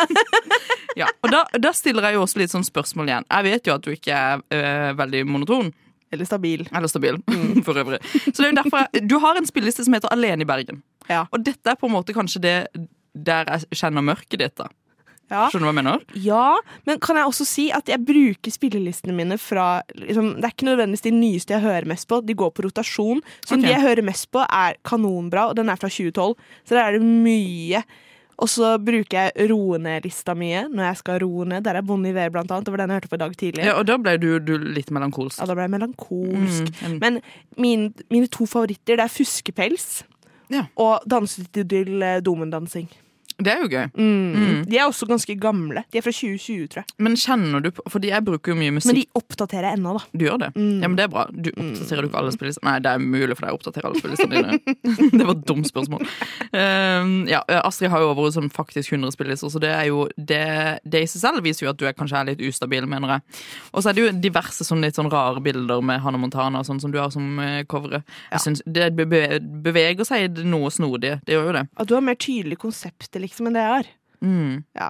[0.98, 3.28] Ja, og da, da stiller jeg jo også litt sånn spørsmål igjen.
[3.30, 5.70] Jeg vet jo at du ikke er eh, veldig monoton.
[6.12, 6.64] Eller stabil.
[6.76, 7.20] Eller stabil,
[7.68, 8.00] for øvrig.
[8.26, 10.82] Så det er jo derfor jeg, Du har en spilleliste som heter Alene i Bergen.
[11.08, 11.22] Ja.
[11.32, 12.56] Og dette er på en måte kanskje det
[13.16, 14.58] der jeg kjenner mørket ditt.
[14.60, 14.68] da
[15.30, 15.46] Ja.
[15.52, 16.04] Skjønner du hva jeg mener?
[16.26, 16.46] Ja,
[16.90, 20.70] men kan jeg også si at jeg bruker spillelistene mine fra liksom, Det er ikke
[20.72, 23.22] nødvendigvis de nyeste jeg hører mest på, de går på rotasjon.
[23.46, 23.64] Så okay.
[23.68, 26.34] de jeg hører mest på, er kanonbra, og den er fra 2012.
[26.66, 27.84] Så der er det mye.
[28.40, 31.64] Og så bruker jeg roe ned-lista mye når jeg skal roe ned.
[31.66, 32.66] Der er Bon Iver, blant annet.
[32.70, 33.66] Det var den jeg hørte på i dag tidlig.
[33.68, 35.42] Ja, og da ble du, du litt melankolsk.
[35.42, 36.72] Ja, da ble jeg melankolsk.
[36.72, 37.20] Mm, en- Men
[37.60, 40.04] min, mine to favoritter det er Fuskepels
[40.50, 40.64] Ja.
[40.80, 42.88] og Danse til eh, Domendansing.
[43.40, 43.86] Det er jo gøy.
[43.96, 44.64] Mm.
[44.68, 45.84] De er også ganske gamle.
[45.92, 46.96] De er fra 2020, tror jeg.
[47.00, 48.92] Men kjenner du på Fordi jeg bruker jo mye musikk.
[48.92, 50.04] Men de oppdaterer jeg ennå, da.
[50.12, 50.50] Du gjør det?
[50.58, 50.82] Mm.
[50.84, 51.26] Ja, men det er bra.
[51.32, 52.68] Du Oppdaterer du ikke alle spillelistene?
[52.70, 54.76] Nei, det er mulig for deg å oppdatere alle spillelistene dine.
[55.20, 56.04] det var et dumt spørsmål.
[56.52, 60.44] Um, ja, Astrid har jo over sånn faktisk 100 spillelister, så det er jo det,
[60.84, 63.40] det i seg selv viser jo at du er kanskje er litt ustabil, mener jeg.
[63.72, 66.68] Og så er det jo diverse sånn litt sånn rare bilder med Hannah Montana, og
[66.68, 68.08] sånn som du har som uh, coveret.
[68.34, 71.18] Jeg synes Det beveger seg noe snodig.
[71.26, 71.66] Det gjør jo det.
[71.80, 73.92] At du har mer tydelig konsept liksom, enn det jeg har.
[74.26, 74.56] Mm.
[74.78, 74.90] Ja.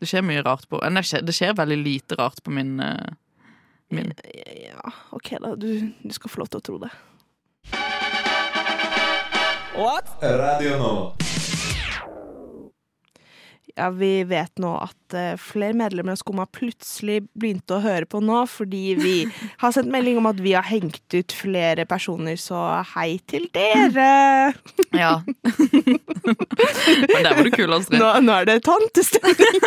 [0.00, 2.76] Det skjer mye rart på Nei, Det skjer, det skjer veldig lite rart på min,
[2.80, 3.10] uh,
[3.92, 4.12] min.
[4.64, 5.54] ja, OK, da.
[5.60, 6.92] Du, du skal få lov til å tro det.
[9.76, 10.16] What?
[10.20, 11.19] Radio Nova.
[13.76, 18.22] Ja, Vi vet nå at uh, flere medlemmer av Skumma plutselig begynte å høre på
[18.24, 19.14] nå, fordi vi
[19.62, 22.58] har sendt melding om at vi har hengt ut flere personer, så
[22.94, 24.10] hei til dere!
[24.90, 25.20] Ja.
[25.22, 28.00] men der var du kul, Astrid.
[28.02, 29.60] Nå, nå er det tantestemning!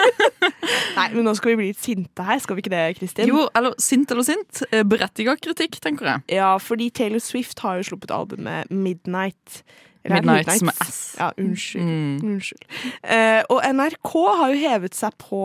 [0.97, 3.32] Nei, men nå skal vi bli litt sinte her, skal vi ikke det, Kristin?
[3.32, 4.62] Jo, eller sint eller sint.
[4.84, 6.23] Berettiga Berettiget kritikk, tenker jeg.
[6.38, 9.63] Ja, fordi Taylor Swift har jo sluppet albumet Midnight.
[10.03, 10.99] Er Midnight som med S.
[11.19, 11.83] Ja, unnskyld.
[11.83, 12.15] Mm.
[12.27, 12.65] unnskyld.
[13.07, 15.43] Uh, og NRK har jo hevet seg på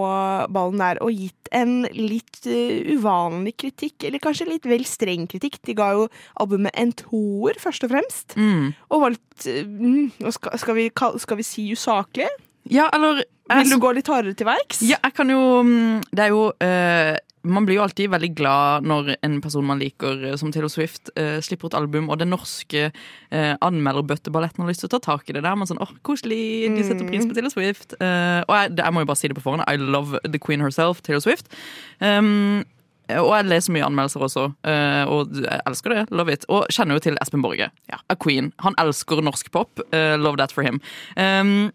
[0.54, 5.60] ballen der og gitt en litt uh, uvanlig kritikk, eller kanskje litt vel streng kritikk.
[5.68, 6.08] De ga jo
[6.42, 8.34] albumet en toer, først og fremst.
[8.34, 8.74] Mm.
[8.90, 10.90] Og var litt mm, skal, skal, vi,
[11.22, 12.28] skal vi si usaklig?
[12.68, 14.82] Ja, eller Vil du gå litt hardere til verks?
[14.84, 17.14] Ja, jeg kan jo mm, Det er jo eh,
[17.44, 21.10] Man blir jo alltid veldig glad når en person man liker, eh, som Taylor Swift,
[21.16, 22.90] eh, slipper et album, og den norske
[23.30, 25.42] eh, anmelderbøtteballetten har lyst til å ta tak i det.
[25.44, 27.94] Der er man sånn åh, koselig, de setter pris på Taylor Swift.
[28.00, 30.38] Eh, og jeg, det- jeg må jo bare si det på forhånd, I love the
[30.38, 31.46] queen herself, Taylor Swift.
[32.00, 32.64] Um,
[33.08, 36.10] og jeg leser mye anmeldelser også, eh, og jeg elsker det.
[36.12, 36.44] Love it.
[36.52, 37.70] Og kjenner jo til Espen Borge.
[38.10, 38.52] A queen.
[38.60, 39.80] Han elsker norsk pop.
[39.92, 40.78] eh, love that for him.
[41.16, 41.72] Um,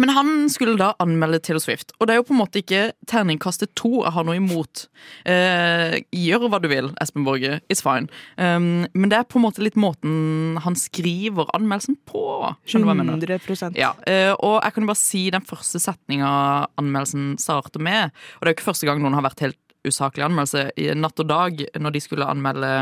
[0.00, 2.82] men han skulle da anmelde Taylor Swift, og det er jo på en måte ikke
[3.10, 4.86] terningkastet to jeg har noe imot.
[5.28, 7.60] Eh, gjør hva du vil, Espen Borge.
[7.72, 8.10] It's fine.
[8.36, 12.24] Um, men det er på en måte litt måten han skriver anmeldelsen på.
[12.68, 13.38] Skjønner du hva jeg mener?
[13.38, 16.32] 100 Ja, eh, og jeg kan jo bare si den første setninga
[16.80, 18.12] anmeldelsen starter med.
[18.36, 20.68] Og det er jo ikke første gang noen har vært helt usaklig anmeldelse.
[20.82, 22.72] I Natt og Dag, når de skulle anmelde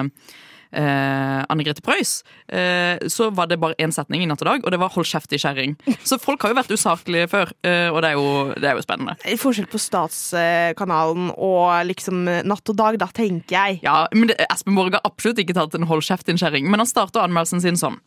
[0.75, 4.65] eh, Anne Grete Preus, eh, så var det bare én setning i Natt og Dag,
[4.65, 5.77] og det var 'hold kjeft, i kjerring'.
[6.05, 8.83] Så folk har jo vært usaklige før, eh, og det er jo, det er jo
[8.83, 9.17] spennende.
[9.39, 13.81] Forskjell på Statskanalen og liksom Natt og Dag, da tenker jeg.
[13.83, 16.87] Ja, men det, Espen Borg har absolutt ikke tatt en 'hold kjeft, kjerring', men han
[16.87, 18.01] starta anmeldelsen sin sånn.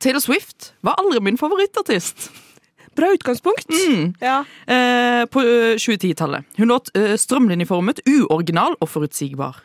[0.00, 2.30] Taylor Swift var aldri min favorittartist.
[2.96, 3.68] Bra utgangspunkt.
[4.20, 4.44] Ja.
[4.66, 6.44] Eh, på eh, 2010-tallet.
[6.56, 9.60] Hun låt eh, strømlinjeformet, uoriginal og forutsigbar.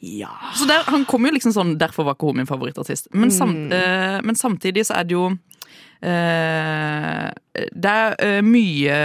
[0.00, 0.30] Ja.
[0.54, 3.08] Så der, han kom jo liksom sånn Derfor var ikke hun min favorittartist.
[3.14, 3.72] Men, samt, Mm.
[3.72, 5.24] eh, men samtidig så er det jo
[6.02, 7.30] eh,
[7.74, 9.00] Det er eh, mye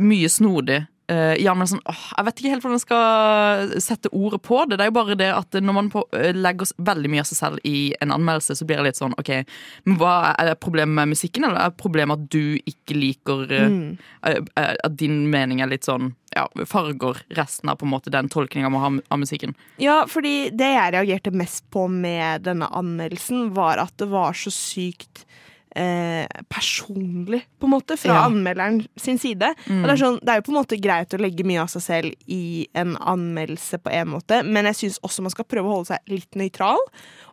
[0.00, 0.86] Mye snodig.
[1.12, 4.78] ja, men sånn, åh, Jeg vet ikke helt hvordan jeg skal sette ordet på det.
[4.78, 7.36] Det er jo bare det at når man på, eh, legger veldig mye av seg
[7.36, 9.28] selv i en anmeldelse, så blir det litt sånn OK,
[9.84, 13.98] men hva er problemet med musikken, eller er problemet at du ikke liker eh, Mm.
[14.24, 18.12] eh, eh, At din mening er litt sånn ja, farger resten av på en måte
[18.12, 19.54] den tolkninga man har av musikken.
[19.82, 24.52] Ja, fordi det jeg reagerte mest på med denne anmeldelsen, var at det var så
[24.54, 25.26] sykt
[25.76, 28.24] eh, personlig, på en måte, fra Ja.
[28.28, 29.54] anmelderen sin side.
[29.68, 31.68] Og det er, sånn, det er jo på en måte greit å legge mye av
[31.72, 35.66] seg selv i en anmeldelse på en måte, men jeg syns også man skal prøve
[35.70, 36.78] å holde seg litt nøytral.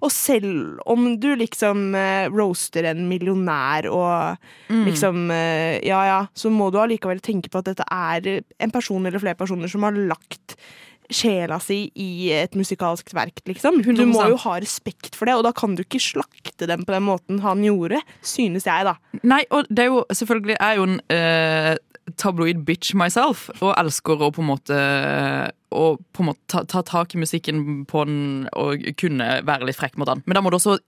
[0.02, 4.38] Og selv om du liksom eh, roaster en millionær og
[4.70, 9.06] liksom eh, Ja ja, så må du allikevel tenke på at dette er en person
[9.06, 10.56] eller flere personer som har lagt
[11.10, 13.82] sjela si i et musikalsk verk, liksom.
[13.82, 14.12] Du 100%.
[14.14, 17.06] må jo ha respekt for det, og da kan du ikke slakte dem på den
[17.08, 18.96] måten han gjorde, synes jeg, da.
[19.24, 21.74] Nei, og det er jo selvfølgelig Jeg er jo en eh,
[22.20, 24.78] tabloid bitch myself, og elsker å på en måte
[25.70, 28.22] Å på en måte ta, ta tak i musikken på den
[28.58, 30.24] og kunne være litt frekk mot den.
[30.26, 30.80] Men da må du også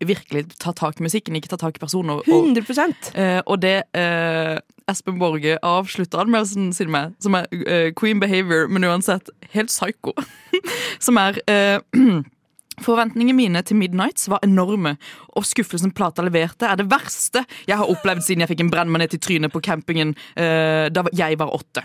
[0.00, 2.22] virkelig ta tak i musikken, ikke ta tak i personer.
[2.22, 4.56] Og, 100 eh, og det eh,
[4.90, 10.12] Espen Borge avslutta anmeldelsen sin med, som er uh, Queen Behavior, men uansett helt psycho,
[11.06, 12.22] som er uh,
[12.82, 14.96] Forventningene mine til Midnights var enorme,
[15.38, 19.14] og skuffelsen plata leverte er det verste jeg har opplevd siden jeg fikk en brennmanet
[19.14, 21.84] i trynet på campingen uh, da jeg var åtte.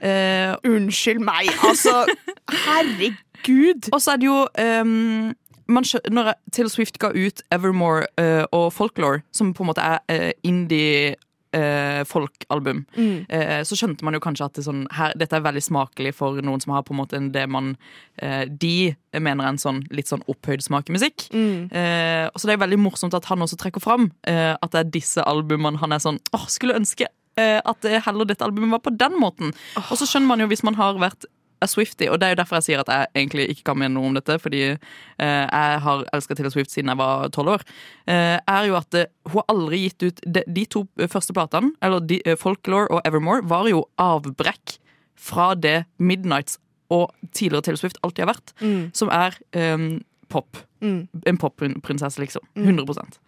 [0.00, 2.06] Uh, Unnskyld meg, altså.
[2.48, 3.92] Herregud.
[3.92, 4.38] og så er det jo
[4.82, 5.34] um,
[5.68, 10.32] man Når Taylor Swift ga ut Evermore uh, og Folklore, som på en måte er
[10.42, 11.14] indie
[11.56, 12.84] eh, folkalbum,
[13.28, 16.40] eh, så skjønte man jo kanskje at det sånn, her, dette er veldig smakelig for
[16.42, 17.74] noen som har på en måte det man
[18.18, 21.26] eh, De mener er en sånn litt sånn opphøyd smak i musikk.
[21.32, 24.80] Eh, og så det er veldig morsomt at han også trekker fram eh, at det
[24.80, 28.72] er disse albumene han er sånn åh, skulle ønske eh, at det heller dette albumet
[28.72, 29.52] var på den måten.
[29.90, 31.28] Og så skjønner man jo hvis man har vært
[31.62, 33.94] a Swifty, og det er jo derfor jeg sier at jeg egentlig ikke kan mene
[33.96, 37.64] noe om dette, fordi eh, jeg har elska Taylor Swift siden jeg var tolv år,
[38.10, 41.72] eh, er jo at eh, hun har aldri gitt ut De, de to første platene,
[41.82, 44.76] eller de, eh, Folklore og Evermore, var jo avbrekk
[45.22, 46.58] fra det Midnights
[46.92, 48.54] og tidligere Taylor Swift alltid har vært,
[48.98, 49.84] som er eh,
[50.32, 50.58] pop.
[50.82, 52.42] En popprinsesse, liksom.
[52.58, 53.20] 100%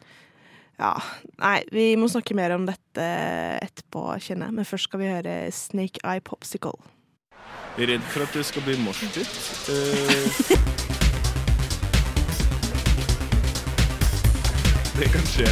[0.80, 0.90] Ja,
[1.38, 3.04] nei, vi må snakke mer om dette
[3.62, 4.56] etterpå, kjenner jeg.
[4.56, 6.74] Men først skal vi høre Snake Eye Popsicle.
[7.78, 9.26] Redd for at det skal bli moshpit.
[9.66, 10.44] Uh,
[14.98, 15.48] det kan skje.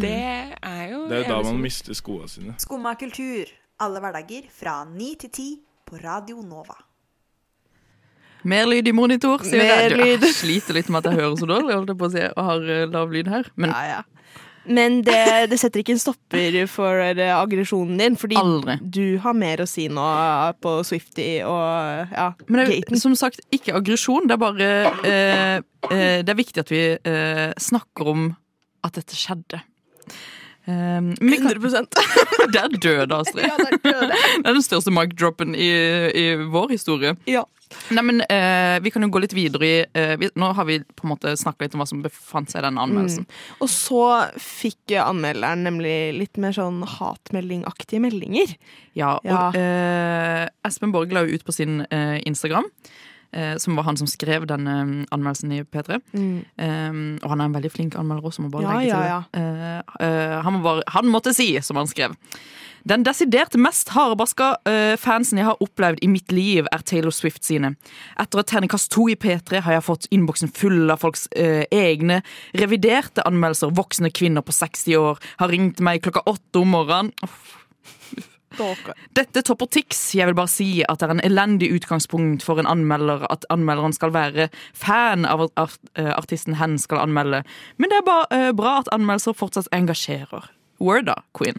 [0.00, 2.54] Det er jo Det er jo da man mister skoene sine.
[2.62, 3.50] Skumma kultur.
[3.80, 5.48] Alle hverdager fra ni til ti
[5.88, 6.76] på Radio Nova.
[8.50, 9.90] Mer lyd i monitor, sier Mer jeg.
[9.92, 10.24] Du, lyd.
[10.24, 12.46] jeg sliter litt med at jeg hører så dårlig, holdt jeg på å si, og
[12.46, 13.50] har eh, lav lyd her.
[13.60, 14.00] Men Ja, ja.
[14.68, 15.16] Men det,
[15.50, 18.76] det setter ikke en stopper for eh, aggresjonen din, fordi Aldri.
[18.82, 20.04] du har mer å si nå
[20.60, 23.00] på Swifty og ja, Men det er Gaten.
[23.00, 24.28] som sagt ikke aggresjon.
[24.28, 24.70] Det er bare
[25.08, 25.56] eh,
[25.88, 28.28] eh, Det er viktig at vi eh, snakker om
[28.84, 29.62] at dette skjedde.
[30.68, 31.86] Um, men 100
[32.52, 33.46] Det er døde, Astrid.
[33.48, 34.18] Ja, det er døde.
[34.42, 35.70] Det er den største mic-droppen i,
[36.12, 37.14] i vår historie.
[37.30, 37.46] Ja.
[37.94, 40.80] Nei, men uh, Vi kan jo gå litt videre i uh, vi, Nå har vi
[40.82, 43.28] på en måte snakka litt om hva som befant seg i denne anmeldelsen.
[43.62, 44.02] Og så
[44.42, 48.56] fikk anmelderen nemlig litt mer sånn hatmeldingaktige meldinger.
[48.98, 49.44] Ja, og Ja.
[49.54, 51.80] Uh, Espen Borg la jo ut på sin
[52.26, 52.66] Instagram,
[53.62, 56.00] som var han som skrev denne eh, anmeldelsen i P3.
[56.14, 59.44] Eh, og han er en veldig flink anmelder også, må bare Ja, legge ja, til
[59.44, 59.68] det.
[60.00, 62.16] Eh, eh, han, var, han måtte si, som han skrev.
[62.88, 67.44] Den desidert mest hardbarska uh, fansen jeg har opplevd i mitt liv, er Taylor Swift
[67.44, 67.74] sine.
[68.20, 72.22] Etter at terningkast to i P3 har jeg fått innboksen full av folks eh, egne
[72.56, 73.74] reviderte anmeldelser.
[73.76, 77.12] Voksne kvinner på 60 år har ringt meg klokka åtte om morgenen.
[79.16, 79.98] Dette topper Tix.
[80.18, 83.94] Jeg vil bare si at det er en elendig utgangspunkt for en anmelder at anmelderen
[83.96, 87.44] skal være fan av at eh, artisten hen skal anmelde.
[87.78, 90.50] Men det er bare uh, bra at anmeldelser fortsatt engasjerer.
[90.80, 91.58] Word da, queen.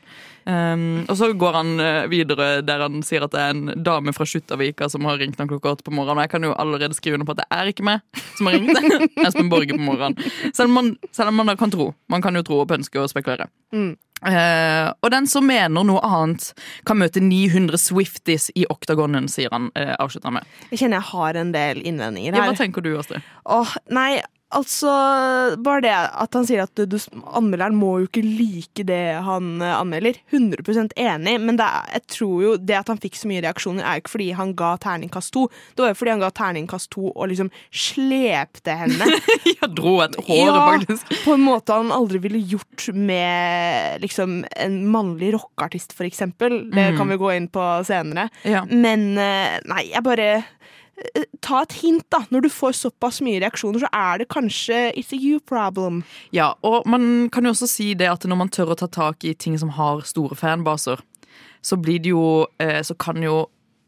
[0.50, 4.14] Um, og så går han eh, videre der han sier at det er en dame
[4.18, 6.24] fra Skjuttavika som har ringt han klokka åtte på morgenen.
[6.24, 8.58] Og jeg kan jo allerede skrive under på at det er ikke meg som har
[8.58, 9.04] ringt.
[9.28, 10.18] Espen Borge på morgenen.
[10.50, 11.92] Selv om, man, selv om man kan tro.
[12.10, 13.52] Man kan jo tro og pønske og spekulere.
[14.28, 16.52] Eh, og den som mener noe annet,
[16.86, 19.70] kan møte 900 Swifties i oktagonen, sier han.
[19.78, 20.46] Uh, avslutter med.
[20.70, 22.52] Jeg kjenner jeg har en del innvendinger Ja, her.
[22.54, 23.26] hva tenker du, Astrid?
[23.50, 24.92] Åh, nei, altså
[25.64, 26.98] Bare det at han sier at du,
[27.36, 30.18] anmelderen må jo ikke like det han eh, anmelder.
[30.34, 33.84] 100% enig, men det er, jeg tror jo det at han fikk så mye reaksjoner,
[33.86, 35.46] er jo ikke fordi han ga terningkast to.
[35.76, 39.08] Det var jo fordi han ga terningkast to og liksom slepte henne.
[39.62, 41.12] Jeg dro et hår, faktisk.
[41.26, 46.62] på en måte han aldri ville gjort med liksom en mannlig rockeartist, for eksempel.
[46.72, 46.98] Det Mm.
[46.98, 48.30] kan vi gå inn på senere.
[48.44, 48.64] Ja.
[48.68, 50.30] Men eh, nei, jeg bare
[51.42, 52.20] Ta et hint, da.
[52.32, 56.04] Når du får såpass mye reaksjoner, så er det kanskje it's a you problem.
[56.32, 59.24] Ja, og man kan jo også si det at når man tør å ta tak
[59.26, 61.02] i ting som har store fanbaser,
[61.62, 63.48] så blir det jo eh, Så kan jo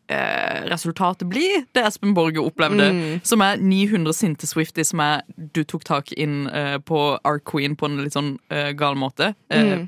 [0.10, 3.22] eh, resultatet bli det Espen Borge opplevde, Mm.
[3.26, 5.22] som er 900 sinte Swifties som er
[5.54, 9.34] du tok tak inn eh, på Our Queen på en litt sånn eh, gal måte.
[9.50, 9.88] Eh, Mm.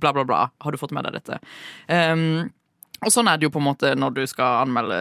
[0.00, 0.50] Bla, bla, bla.
[0.60, 1.38] Har du fått med deg dette?
[1.88, 2.50] Um,
[3.04, 4.98] og sånn er det jo på en måte når du skal anmelde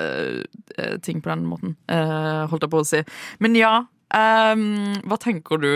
[0.77, 3.03] eh, ting på den måten, uh, holdt jeg på å si.
[3.43, 3.75] Men ja,
[4.13, 5.69] um, hva tenker du,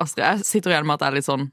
[0.00, 0.24] Astrid?
[0.24, 1.48] Jeg sitter igjen med at det er litt sånn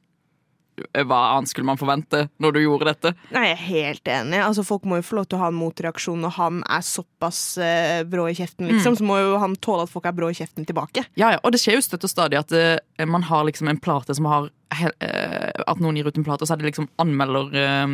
[0.93, 3.13] eh, Hva annet skulle man forvente når du gjorde dette?
[3.35, 4.39] Nei, jeg er helt enig.
[4.45, 7.41] Altså, folk må jo få lov til å ha en motreaksjon når han er såpass
[7.62, 8.99] uh, brå i kjeften, liksom.
[8.99, 11.05] Så må jo han tåle at folk er brå i kjeften tilbake.
[11.19, 13.81] Ja, ja, og det skjer jo støtt og stadig at uh, man har liksom en
[13.81, 16.89] plate som har eh, At noen gir ut en plate, og så er det liksom
[17.01, 17.88] anmelder eh,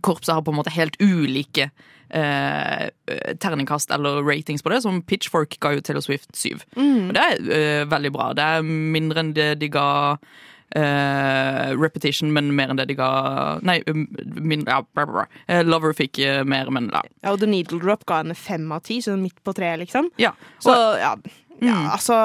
[0.00, 1.68] Korpset har på en måte helt ulike
[2.12, 2.88] eh,
[3.42, 6.54] terningkast eller ratings på det, som Pitchfork ga jo Taylor Swift 7.
[6.76, 8.30] Og det er eh, veldig bra.
[8.36, 9.88] Det er mindre enn det de ga
[10.76, 13.10] eh, Repetition, men mer enn det de ga
[13.64, 14.06] Nei, um,
[14.40, 15.26] min, ja, bra, bra.
[15.46, 17.02] Eh, Lover fikk eh, mer, men ja.
[17.22, 20.12] Ja, og The Needle Drop ga henne fem av ti, så midt på treet, liksom.
[20.20, 20.34] ja.
[20.62, 21.14] Så ja,
[21.62, 22.16] ja, altså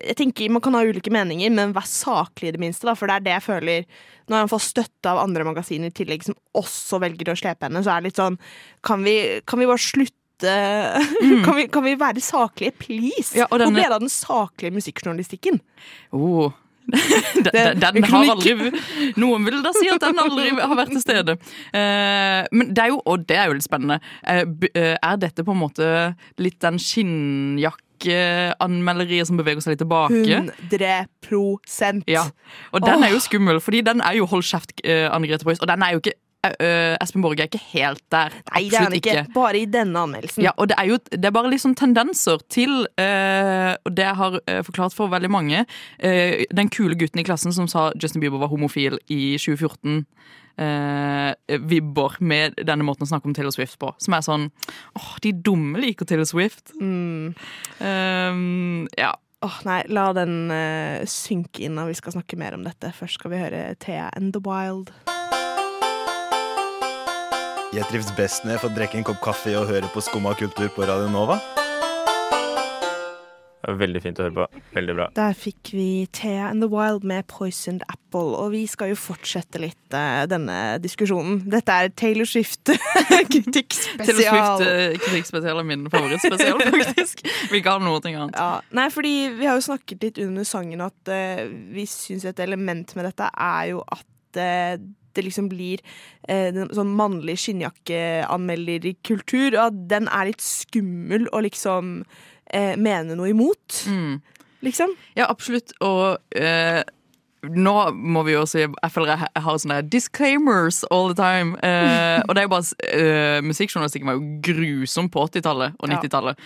[0.00, 2.86] Jeg tenker Man kan ha ulike meninger, men vær saklig i det minste.
[2.88, 3.86] da For det er det jeg føler
[4.30, 7.82] Når han får støtte av andre magasiner i tillegg, som også velger å slepe henne,
[7.84, 8.38] så er det litt sånn
[8.86, 10.12] Kan vi, kan vi bare slutte
[11.46, 13.32] kan, vi, kan vi være saklige, please?
[13.38, 15.62] Ja, og Hvor denne- ble det av den saklige musikkjournalistikken?
[16.12, 16.52] Oh.
[17.34, 18.68] den, den, den har aldri
[19.18, 21.34] Noen vil da si at den aldri har vært til stede.
[21.72, 23.96] Uh, men det er jo, og det er jo litt spennende.
[24.22, 24.44] uh,
[24.76, 25.88] er dette på en måte
[26.38, 26.78] litt den
[27.96, 30.22] skinnjakkeanmelderiet som beveger seg litt tilbake?
[30.26, 32.28] 100 Ja.
[32.72, 35.60] Og den er jo skummel, fordi den er jo hold kjeft, uh, Anne Grete Preus,
[35.60, 36.16] og den er jo ikke
[36.60, 38.34] eh, Espen Borge er ikke helt der.
[38.52, 39.14] Nei, det er han ikke.
[39.18, 39.32] ikke.
[39.34, 40.44] Bare i denne anmeldelsen.
[40.44, 44.16] Ja, og det er jo det er bare liksom tendenser til uh, Og det jeg
[44.20, 48.20] har eh, forklart for veldig mange uh, Den kule gutten i klassen som sa Justin
[48.20, 50.04] Bieber var homofil i 2014
[50.60, 54.48] eh, Vibber med denne måten å snakke om Taylor Swift på Som er sånn
[54.98, 57.34] Åh, de dumme liker Taylor Swift Mm.
[57.80, 59.14] Um, Ja
[59.44, 62.88] Åh, nei, la den uh, synke inn når vi skal snakke mer om dette.
[62.96, 64.94] Først skal vi høre Thea and The Wild.
[67.76, 70.72] Jeg trives best når jeg får drikke en kopp kaffe og høre på Skumma kultur
[70.72, 71.36] på Radio Nova.
[73.66, 74.62] Veldig fint å høre på.
[74.76, 75.06] Veldig bra.
[75.16, 79.60] Der fikk vi Thea and The Wild med Poisoned Apple, og vi skal jo fortsette
[79.62, 81.40] litt uh, denne diskusjonen.
[81.50, 83.98] Dette er Taylor Swift-kritikkspesial.
[84.06, 88.60] Taylor Swift eh, kritikkspesial er min favorittspesial faktisk Vi kan har noe ting annet Ja,
[88.76, 91.42] nei, fordi vi har jo snakket litt under sangen at uh,
[91.74, 94.76] vi syns et element med dette er jo at uh,
[95.16, 95.80] det liksom blir
[96.28, 101.84] eh, den, sånn mannlig skinnjakkeanmelderkultur, og at den er litt skummel og liksom
[102.52, 103.82] eh, mene noe imot.
[103.90, 104.20] Mm.
[104.66, 104.92] Liksom.
[105.18, 105.74] Ja, absolutt.
[105.84, 106.82] Og eh,
[107.46, 111.58] nå må vi jo si Jeg føler jeg har sånne disclaimers all the time.
[111.62, 116.40] Eh, og det er jo bare eh, Musikkjournalistikken var jo grusom på 80-tallet og 90-tallet.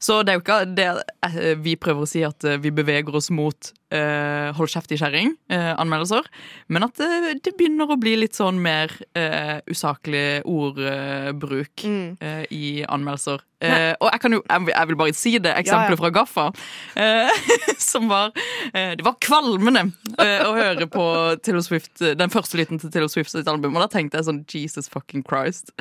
[0.00, 0.88] Så det er jo ikke det
[1.26, 4.98] eh, vi prøver å si at eh, vi beveger oss mot eh, hold kjeft i
[5.00, 6.26] kjerring-anmeldelser.
[6.68, 12.16] men at eh, det begynner å bli litt sånn mer eh, usaklig ordbruk Mm.
[12.20, 13.40] eh, i anmeldelser.
[13.60, 15.96] Uh, og jeg kan jo, jeg jeg vil bare si det eksempelet Ja, ja.
[16.00, 16.44] fra Gaffa,
[16.96, 17.28] Uh,
[17.90, 19.82] som var uh, Det var kvalmende
[20.16, 21.04] eh, å høre på
[21.44, 24.40] Taylor Swift, den første lytten til Taylor Swift sitt album, og da tenkte jeg sånn
[24.48, 25.74] Jesus fucking Christ.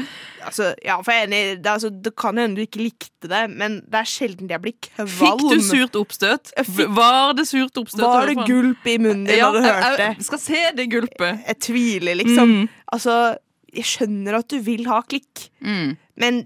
[0.43, 3.45] Altså, ja, for jeg er enig, det, altså, det kan hende du ikke likte det,
[3.55, 5.13] men det er sjelden jeg blir kvalm.
[5.15, 6.51] Fikk du surt oppstøt?
[6.99, 7.98] Var det surt oppstøt?
[8.01, 10.09] Var det gulp i munnen din Ja, da du jeg- hørte?
[10.17, 11.45] jeg skal se det gulpet.
[11.47, 12.49] Jeg tviler, liksom.
[12.49, 12.69] Mm.
[12.93, 13.37] Altså,
[13.73, 15.97] jeg skjønner at du vil ha klikk, Mm.
[16.17, 16.45] men,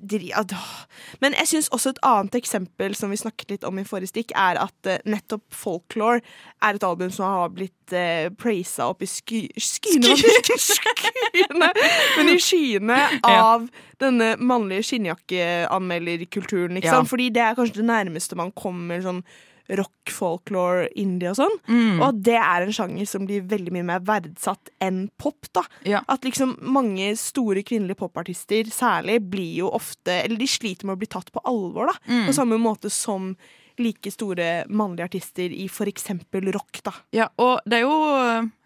[1.22, 4.32] men jeg syns også et annet eksempel som vi snakket litt om i forrige stikk,
[4.36, 6.20] er at eh, nettopp Folklore
[6.62, 10.18] er et album som har blitt uh, praisa opp i sky skyene,
[10.60, 11.72] skyene
[12.18, 13.70] Men i skyene av
[14.04, 17.04] denne mannlige skinnjakkeanmelderkulturen, liksom.
[17.06, 17.08] Ja.
[17.08, 19.24] Fordi det er kanskje det nærmeste man kommer sånn
[19.70, 21.56] rock, folklore, indie og sånn.
[21.70, 22.02] Mm.
[22.02, 25.48] Og at det er en sjanger som blir veldig mye mer verdsatt enn pop.
[25.56, 25.64] da.
[25.88, 26.04] Ja.
[26.12, 31.02] At liksom mange store kvinnelige popartister særlig blir jo ofte Eller de sliter med å
[31.02, 31.98] bli tatt på alvor, da.
[32.12, 32.26] Mm.
[32.28, 33.34] På samme måte som
[33.82, 36.94] like store mannlige artister i for eksempel rock, da.
[37.16, 37.96] Ja, og det er jo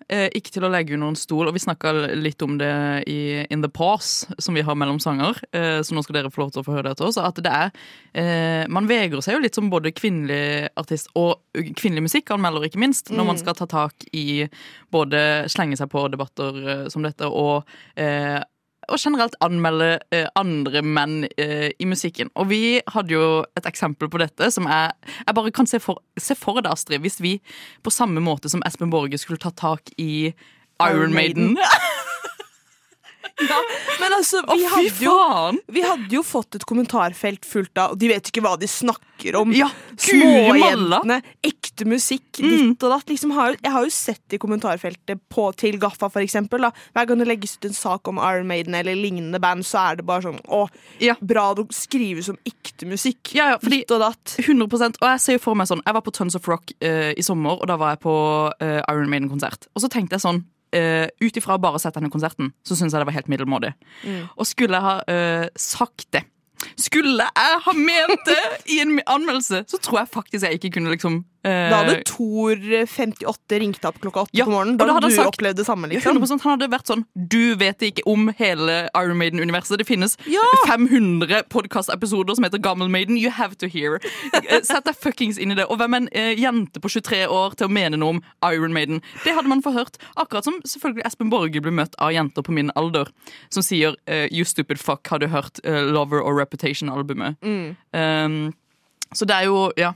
[0.08, 2.70] ikke til å legge under en stol, og vi snakka litt om det
[3.12, 6.46] i In the Pause, som vi har mellom sanger, eh, så nå skal dere få
[6.46, 7.72] lov til å få høre det etter oss, at det er
[8.16, 13.12] eh, Man vegrer seg jo litt som både kvinnelig artist og kvinnelig musikkanmelder, ikke minst,
[13.12, 13.42] når man Mm.
[13.44, 14.48] skal ta tak i
[14.92, 17.66] både slenge seg på debatter eh, som dette og
[17.98, 18.40] eh,
[18.88, 22.32] og generelt anmelde eh, andre menn eh, i musikken.
[22.36, 23.26] Og vi hadde jo
[23.58, 24.94] et eksempel på dette som jeg,
[25.26, 27.38] jeg bare kan se for, se for deg, Astrid, hvis vi
[27.84, 30.32] på samme måte som Espen Borge skulle ta tak i
[30.84, 31.58] Iron Iron Maiden.
[34.02, 35.16] Men altså, vi, Å, hadde jo,
[35.74, 39.52] vi hadde jo fått et kommentarfelt fullt av de vet ikke hva de snakker om.
[39.54, 39.68] Ja.
[39.98, 42.50] Småjentene, ekte musikk, Mm.
[42.74, 43.08] ditt og datt.
[43.10, 46.62] Liksom, jeg har jo sett i kommentarfeltet på, til Gaffa, for eksempel.
[46.62, 46.70] Da.
[46.94, 49.96] Hver gang det legges ut en sak om Iron Maiden eller lignende band, så er
[49.98, 50.68] det bare sånn Å,
[51.02, 51.16] Ja.
[51.22, 53.34] bra det skrives om ekte musikk.
[53.34, 54.36] Ja, ja, fordi Ditt og datt.
[54.38, 57.14] 100% Og jeg ser jo for meg sånn Jeg var på Tons of Rock uh,
[57.18, 58.14] i sommer, og da var jeg på
[58.62, 59.68] uh, Iron Maiden-konsert.
[59.76, 60.44] Og så tenkte jeg sånn
[60.76, 63.74] uh, Ut ifra bare å sette denne konserten, så syns jeg det var helt middelmådig.
[64.04, 64.26] Mm.
[64.36, 66.26] Og skulle jeg ha uh, sagt det
[66.80, 70.96] Skulle jeg ha ment det i en anmeldelse, så tror jeg faktisk jeg ikke kunne
[70.96, 72.56] liksom Da hadde Thor
[72.92, 74.78] 58 ringt opp klokka åtte Ja, på morgenen.
[74.78, 75.88] Da da hadde du sagt- opplevd det samme.
[75.90, 79.78] liksom 100% Han hadde vært sånn Du vet ikke om hele Iron Maiden-universet.
[79.78, 80.42] Det finnes Ja.
[80.68, 83.18] 500 podkastepisoder som heter Gammel Maiden.
[83.18, 84.00] You have to hear.
[84.34, 85.66] Eh, Sett deg fuckings inn i det.
[85.70, 88.74] Og hvem er en eh, jente på 23 år til å mene noe om Iron
[88.74, 89.02] Maiden?
[89.24, 89.98] Det hadde man forhørt.
[90.18, 93.08] Akkurat som selvfølgelig Espen Borge ble møtt av jenter på min alder
[93.50, 97.38] som sier eh, You stupid fuck, har du hørt eh, Lover or Reputation-albumet?
[97.94, 98.54] Um,
[99.14, 99.94] så det er jo Ja.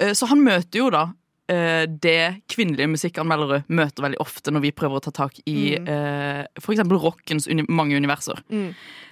[0.00, 1.04] Eh, Så han møter jo da
[1.48, 5.88] eh, det kvinnelige musikkanmeldere møter veldig ofte når vi prøver å ta tak i Mm.
[5.88, 8.42] eh, for eksempel rockens uni mange universer.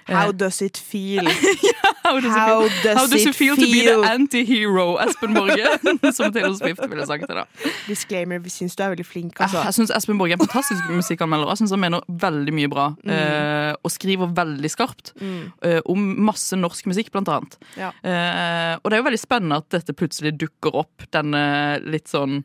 [0.07, 1.23] How does it feel?
[2.05, 2.83] How does, How it, feel?
[2.83, 5.65] does How does it it feel, to be the anti-hero, Espen Borge?
[6.17, 7.35] Som Taylor Swift ville sagt det.
[7.35, 7.45] da
[7.87, 9.39] Disclaimer, vi syns du er veldig flink.
[9.41, 9.63] Altså.
[9.65, 11.49] jeg syns Espen Borge er en fantastisk musikkanmelder.
[11.53, 16.57] Jeg synes Han mener veldig mye bra eh, og skriver veldig skarpt uh, om masse
[16.59, 17.57] norsk musikk, blant annet.
[17.79, 17.89] Ja.
[18.05, 21.45] Uh, og det er jo veldig spennende at dette plutselig dukker opp, denne
[21.85, 22.43] litt sånn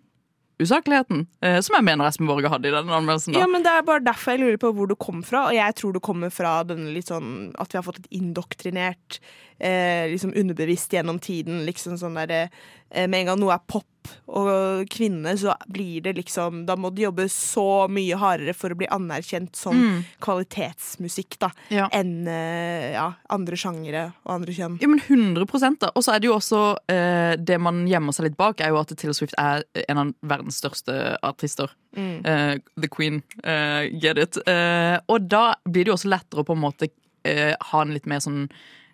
[0.61, 3.37] usakligheten, eh, som jeg mener Espen Borge hadde i den anmeldelsen.
[3.38, 5.46] Ja, men Det er bare derfor jeg lurer på hvor du kom fra.
[5.49, 9.20] Og jeg tror du kommer fra denne litt sånn at vi har fått et indoktrinert
[9.59, 11.64] eh, liksom underbevisst gjennom tiden.
[11.68, 12.51] Liksom sånn der,
[12.90, 13.87] eh, Med en gang noe er pop
[14.29, 18.77] og kvinne, så blir det liksom Da må de jobbe så mye hardere for å
[18.79, 20.05] bli anerkjent som Mm.
[20.21, 21.89] kvalitetsmusikk da Ja.
[21.93, 24.79] enn eh, ja, andre sjangere og andre kjønn.
[24.81, 25.91] Ja, men 100 da.
[25.95, 28.79] Og så er det jo også eh, Det man gjemmer seg litt bak, er jo
[28.81, 31.71] at Taylor Swift er en av verdens største artister.
[31.97, 32.25] Mm.
[32.27, 33.23] Eh, the Queen.
[33.45, 34.37] eh, get it.
[34.47, 36.89] Eh, og da blir det jo også lettere å på en måte
[37.25, 38.49] eh, ha en litt mer sånn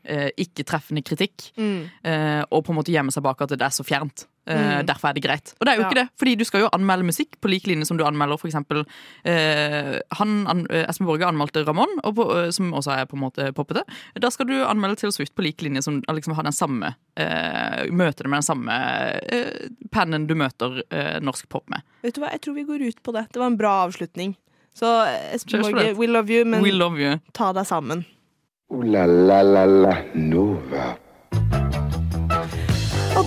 [0.05, 1.51] eh, ikke-treffende kritikk.
[1.59, 1.90] Mm.
[2.05, 4.27] eh, og på en måte gjemme seg bak at det er så fjernt.
[4.46, 4.87] Eh, Mm.
[4.87, 5.54] Derfor er det greit.
[5.61, 5.88] Og det er jo Ja.
[5.90, 8.85] ikke det, fordi du skal jo anmelde musikk på lik linje som du anmelder eksempel
[9.24, 13.16] eh, han, an, eh, Espen Borge anmeldte Ramón, og på, eh, som også er på
[13.16, 13.82] en måte poppete.
[14.14, 17.87] Da skal du anmelde Taylor Swift på lik linje som liksom har den samme eh,
[17.90, 18.72] Møter det med den samme
[19.32, 21.82] eh, pennen du møter eh, norsk pop med.
[22.02, 23.26] Vet du hva, Jeg tror vi går ut på det.
[23.32, 24.37] Det var en bra avslutning.
[24.76, 24.87] Så
[25.32, 27.18] Espen Borge, we love you, men love you.
[27.32, 28.04] ta deg sammen.
[28.70, 30.76] Uh, la la la la Nova.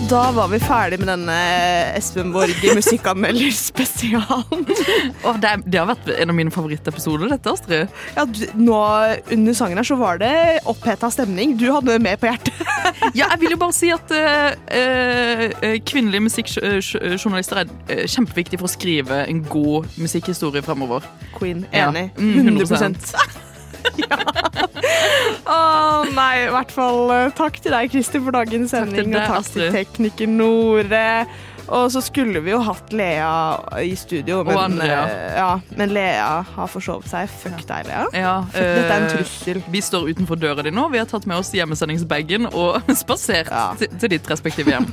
[0.00, 1.34] Og da var vi ferdig med denne
[1.98, 4.62] Espen Borge musikkanmelderspesialen.
[5.28, 7.92] oh, det, det har vært en av mine favorittepisoder, dette, Astrid.
[8.16, 8.78] Ja, du, nå
[9.36, 10.32] under sangen her så var det
[10.70, 11.52] oppheta stemning.
[11.60, 12.56] Du hadde med på hjertet.
[13.16, 18.68] Ja, jeg vil jo bare si at uh, uh, kvinnelige musikkjournalister er eh, kjempeviktig for
[18.68, 21.06] å skrive en god musikkhistorie fremover.
[21.36, 21.88] Queen, Ja.
[21.88, 22.10] enig.
[22.18, 23.46] Mm, 100
[24.02, 24.18] ja.
[25.50, 25.60] Å
[26.14, 29.14] nei, i hvert fall eh, takk til deg, Christer, for dagens Takk sending.
[29.14, 31.06] deg, og takk til tekniker Nore.
[31.70, 33.26] Og så skulle vi jo hatt Lea
[33.84, 35.02] i studio, men, Andrea.
[35.06, 37.30] eh, ja, men Lea har forsovet seg.
[37.30, 38.00] Fuck deg, Lea.
[38.16, 39.60] Ja, Dette er en eh, trussel.
[39.70, 40.88] Vi står utenfor døra di nå.
[40.90, 43.68] Vi har tatt med oss hjemmesendingsbagen og spasert Ja.
[43.78, 44.88] til, til ditt respektive hjem.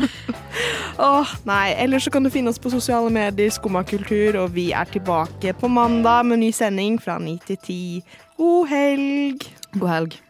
[1.08, 4.70] Åh, nei, Ellers så kan du finne oss på sosiale medier, Skumma kultur, og vi
[4.78, 7.82] er tilbake på mandag med ny sending fra 9 til 10.
[8.38, 9.42] God helg!
[9.80, 10.27] God helg.